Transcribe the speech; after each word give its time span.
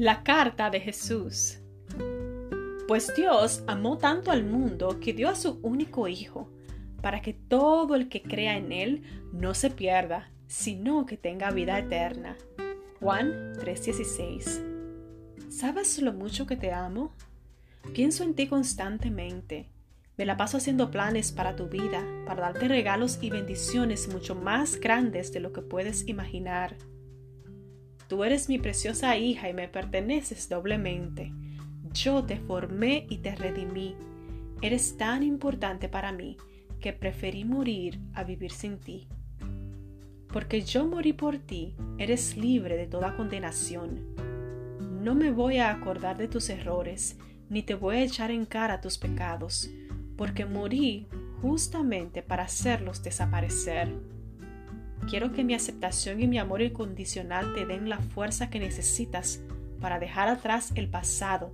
La 0.00 0.22
carta 0.22 0.70
de 0.70 0.80
Jesús. 0.80 1.58
Pues 2.88 3.12
Dios 3.14 3.62
amó 3.66 3.98
tanto 3.98 4.30
al 4.30 4.44
mundo 4.46 4.98
que 4.98 5.12
dio 5.12 5.28
a 5.28 5.34
su 5.34 5.60
único 5.60 6.08
Hijo, 6.08 6.48
para 7.02 7.20
que 7.20 7.34
todo 7.34 7.94
el 7.96 8.08
que 8.08 8.22
crea 8.22 8.56
en 8.56 8.72
Él 8.72 9.02
no 9.34 9.52
se 9.52 9.68
pierda, 9.68 10.30
sino 10.46 11.04
que 11.04 11.18
tenga 11.18 11.50
vida 11.50 11.78
eterna. 11.78 12.38
Juan 12.98 13.52
3:16. 13.60 14.62
¿Sabes 15.50 16.00
lo 16.00 16.14
mucho 16.14 16.46
que 16.46 16.56
te 16.56 16.72
amo? 16.72 17.12
Pienso 17.92 18.24
en 18.24 18.32
ti 18.32 18.46
constantemente. 18.46 19.68
Me 20.16 20.24
la 20.24 20.38
paso 20.38 20.56
haciendo 20.56 20.90
planes 20.90 21.30
para 21.30 21.56
tu 21.56 21.68
vida, 21.68 22.02
para 22.24 22.40
darte 22.40 22.68
regalos 22.68 23.18
y 23.20 23.28
bendiciones 23.28 24.08
mucho 24.10 24.34
más 24.34 24.80
grandes 24.80 25.30
de 25.30 25.40
lo 25.40 25.52
que 25.52 25.60
puedes 25.60 26.08
imaginar. 26.08 26.78
Tú 28.10 28.24
eres 28.24 28.48
mi 28.48 28.58
preciosa 28.58 29.16
hija 29.16 29.48
y 29.48 29.54
me 29.54 29.68
perteneces 29.68 30.48
doblemente. 30.48 31.32
Yo 31.92 32.24
te 32.24 32.38
formé 32.38 33.06
y 33.08 33.18
te 33.18 33.36
redimí. 33.36 33.94
Eres 34.60 34.96
tan 34.96 35.22
importante 35.22 35.88
para 35.88 36.10
mí 36.10 36.36
que 36.80 36.92
preferí 36.92 37.44
morir 37.44 38.00
a 38.14 38.24
vivir 38.24 38.50
sin 38.50 38.78
ti. 38.78 39.06
Porque 40.26 40.62
yo 40.62 40.88
morí 40.88 41.12
por 41.12 41.38
ti, 41.38 41.76
eres 41.98 42.36
libre 42.36 42.76
de 42.76 42.88
toda 42.88 43.14
condenación. 43.14 44.00
No 45.00 45.14
me 45.14 45.30
voy 45.30 45.58
a 45.58 45.70
acordar 45.70 46.16
de 46.16 46.26
tus 46.26 46.50
errores, 46.50 47.16
ni 47.48 47.62
te 47.62 47.76
voy 47.76 47.94
a 47.94 48.02
echar 48.02 48.32
en 48.32 48.44
cara 48.44 48.80
tus 48.80 48.98
pecados, 48.98 49.70
porque 50.16 50.46
morí 50.46 51.06
justamente 51.42 52.24
para 52.24 52.42
hacerlos 52.42 53.04
desaparecer. 53.04 53.94
Quiero 55.08 55.32
que 55.32 55.44
mi 55.44 55.54
aceptación 55.54 56.20
y 56.20 56.26
mi 56.26 56.38
amor 56.38 56.62
incondicional 56.62 57.54
te 57.54 57.66
den 57.66 57.88
la 57.88 57.98
fuerza 57.98 58.50
que 58.50 58.60
necesitas 58.60 59.40
para 59.80 59.98
dejar 59.98 60.28
atrás 60.28 60.72
el 60.74 60.88
pasado, 60.88 61.52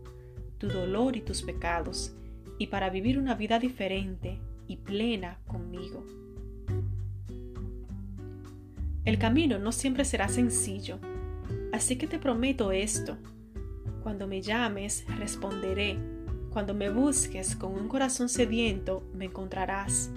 tu 0.59 0.69
dolor 0.69 1.17
y 1.17 1.21
tus 1.21 1.43
pecados, 1.43 2.15
y 2.59 2.69
para 2.69 2.91
vivir 2.91 3.19
una 3.19 3.35
vida 3.35 3.59
diferente 3.59 4.39
y 4.67 4.77
plena 4.77 5.39
conmigo. 5.47 6.05
El 9.05 9.19
camino 9.19 9.59
no 9.59 9.71
siempre 9.71 10.05
será 10.05 10.29
sencillo, 10.29 10.99
así 11.73 11.97
que 11.97 12.09
te 12.09 12.19
prometo 12.19 12.73
esto. 12.73 13.17
Cuando 14.03 14.27
me 14.27 14.43
llames, 14.43 15.05
responderé. 15.19 15.97
Cuando 16.51 16.75
me 16.75 16.91
busques 16.91 17.55
con 17.55 17.73
un 17.73 17.87
corazón 17.87 18.29
sediento, 18.29 19.05
me 19.15 19.27
encontrarás. 19.27 20.11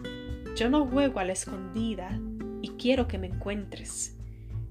Yo 0.56 0.70
no 0.70 0.88
juego 0.88 1.20
a 1.20 1.26
la 1.26 1.34
escondida, 1.34 2.20
y 2.62 2.70
quiero 2.70 3.08
que 3.08 3.18
me 3.18 3.28
encuentres. 3.28 4.16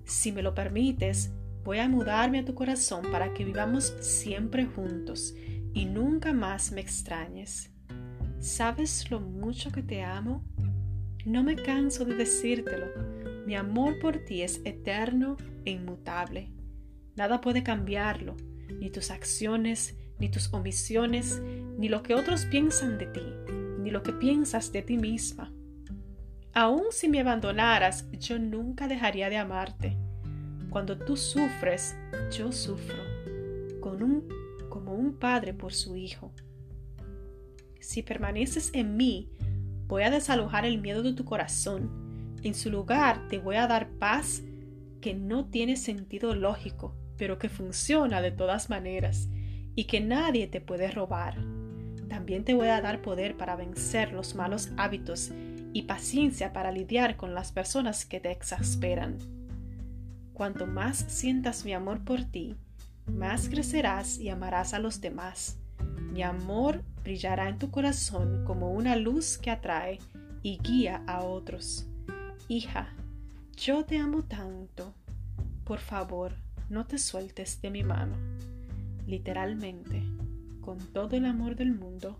Si 0.04 0.32
me 0.32 0.42
lo 0.42 0.54
permites, 0.54 1.32
voy 1.64 1.78
a 1.78 1.88
mudarme 1.88 2.40
a 2.40 2.44
tu 2.44 2.54
corazón 2.54 3.10
para 3.10 3.34
que 3.34 3.44
vivamos 3.44 3.94
siempre 4.00 4.66
juntos 4.66 5.34
y 5.74 5.84
nunca 5.84 6.32
más 6.32 6.72
me 6.72 6.80
extrañes. 6.80 7.70
¿Sabes 8.40 9.10
lo 9.10 9.20
mucho 9.20 9.70
que 9.70 9.82
te 9.82 10.02
amo? 10.02 10.44
No 11.24 11.42
me 11.42 11.56
canso 11.56 12.04
de 12.04 12.14
decírtelo. 12.14 12.86
Mi 13.46 13.54
amor 13.54 13.98
por 13.98 14.24
ti 14.24 14.42
es 14.42 14.60
eterno 14.64 15.36
e 15.64 15.72
inmutable. 15.72 16.52
Nada 17.16 17.40
puede 17.40 17.62
cambiarlo, 17.62 18.36
ni 18.80 18.90
tus 18.90 19.10
acciones, 19.10 19.96
ni 20.18 20.30
tus 20.30 20.52
omisiones, 20.52 21.42
ni 21.78 21.88
lo 21.88 22.02
que 22.02 22.14
otros 22.14 22.44
piensan 22.46 22.96
de 22.96 23.06
ti, 23.06 23.22
ni 23.80 23.90
lo 23.90 24.02
que 24.02 24.12
piensas 24.12 24.72
de 24.72 24.82
ti 24.82 24.96
misma. 24.96 25.52
Aun 26.54 26.84
si 26.90 27.08
me 27.08 27.20
abandonaras, 27.20 28.10
yo 28.12 28.38
nunca 28.38 28.88
dejaría 28.88 29.30
de 29.30 29.36
amarte. 29.36 29.96
Cuando 30.70 30.98
tú 30.98 31.16
sufres, 31.16 31.96
yo 32.36 32.52
sufro, 32.52 33.02
con 33.80 34.02
un, 34.02 34.28
como 34.68 34.94
un 34.94 35.14
padre 35.14 35.54
por 35.54 35.72
su 35.72 35.96
hijo. 35.96 36.32
Si 37.80 38.02
permaneces 38.02 38.70
en 38.74 38.96
mí, 38.96 39.30
voy 39.86 40.02
a 40.02 40.10
desalojar 40.10 40.66
el 40.66 40.78
miedo 40.80 41.02
de 41.02 41.14
tu 41.14 41.24
corazón. 41.24 42.36
En 42.42 42.54
su 42.54 42.70
lugar 42.70 43.28
te 43.28 43.38
voy 43.38 43.56
a 43.56 43.66
dar 43.66 43.88
paz 43.88 44.42
que 45.00 45.14
no 45.14 45.46
tiene 45.46 45.76
sentido 45.76 46.34
lógico, 46.34 46.94
pero 47.16 47.38
que 47.38 47.48
funciona 47.48 48.20
de 48.20 48.30
todas 48.30 48.68
maneras 48.68 49.28
y 49.74 49.84
que 49.84 50.00
nadie 50.00 50.48
te 50.48 50.60
puede 50.60 50.90
robar. 50.90 51.36
También 52.08 52.44
te 52.44 52.54
voy 52.54 52.68
a 52.68 52.80
dar 52.80 53.00
poder 53.00 53.36
para 53.36 53.56
vencer 53.56 54.12
los 54.12 54.34
malos 54.34 54.70
hábitos 54.76 55.30
y 55.78 55.82
paciencia 55.82 56.52
para 56.52 56.72
lidiar 56.72 57.16
con 57.16 57.34
las 57.36 57.52
personas 57.52 58.04
que 58.04 58.18
te 58.18 58.32
exasperan. 58.32 59.16
Cuanto 60.32 60.66
más 60.66 61.04
sientas 61.06 61.64
mi 61.64 61.72
amor 61.72 62.00
por 62.00 62.24
ti, 62.24 62.56
más 63.06 63.48
crecerás 63.48 64.18
y 64.18 64.28
amarás 64.28 64.74
a 64.74 64.80
los 64.80 65.00
demás. 65.00 65.56
Mi 66.12 66.24
amor 66.24 66.82
brillará 67.04 67.48
en 67.48 67.60
tu 67.60 67.70
corazón 67.70 68.44
como 68.44 68.72
una 68.72 68.96
luz 68.96 69.38
que 69.38 69.52
atrae 69.52 70.00
y 70.42 70.58
guía 70.58 71.04
a 71.06 71.22
otros. 71.22 71.86
Hija, 72.48 72.88
yo 73.56 73.84
te 73.84 73.98
amo 73.98 74.24
tanto. 74.24 74.94
Por 75.62 75.78
favor, 75.78 76.32
no 76.68 76.86
te 76.86 76.98
sueltes 76.98 77.62
de 77.62 77.70
mi 77.70 77.84
mano. 77.84 78.16
Literalmente, 79.06 80.02
con 80.60 80.78
todo 80.92 81.14
el 81.14 81.24
amor 81.24 81.54
del 81.54 81.72
mundo, 81.72 82.18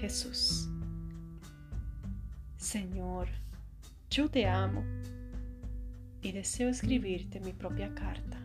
Jesús. 0.00 0.68
Señor, 2.72 3.28
yo 4.08 4.30
te 4.30 4.46
amo 4.46 4.82
y 6.22 6.32
deseo 6.32 6.70
escribirte 6.70 7.38
mi 7.38 7.52
propia 7.52 7.94
carta. 7.94 8.38